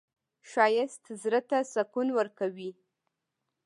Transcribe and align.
ښایست 0.49 1.03
زړه 1.21 1.41
ته 1.49 1.57
سکون 1.73 2.07
ورکوي 2.17 2.71